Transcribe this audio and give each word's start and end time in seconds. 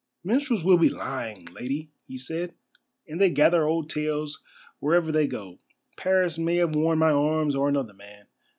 "Minstrels 0.23 0.63
will 0.63 0.79
be 0.79 0.89
lying, 0.89 1.45
Lady," 1.53 1.91
he 2.07 2.17
said, 2.17 2.55
"and 3.07 3.21
they 3.21 3.29
gather 3.29 3.65
old 3.67 3.87
tales 3.87 4.41
wherever 4.79 5.11
they 5.11 5.27
go. 5.27 5.59
Paris 5.95 6.39
may 6.39 6.55
have 6.55 6.73
worn 6.73 6.97
my 6.97 7.11
arms, 7.11 7.55
or 7.55 7.69
another 7.69 7.93
man. 7.93 8.25